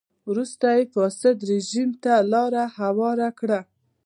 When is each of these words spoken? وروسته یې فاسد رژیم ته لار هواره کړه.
وروسته 0.29 0.65
یې 0.77 0.83
فاسد 0.93 1.37
رژیم 1.51 1.89
ته 2.03 2.13
لار 2.31 2.53
هواره 2.79 3.29
کړه. 3.39 3.59